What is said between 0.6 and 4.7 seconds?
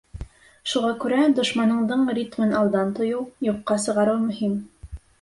Шуға күрә дошманыңдың ритмын алдан тойоу, юҡҡа сығарыу мөһим.